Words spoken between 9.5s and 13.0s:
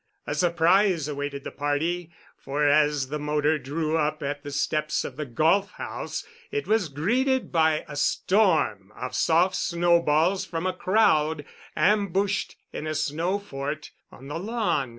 snowballs from a crowd ambushed in a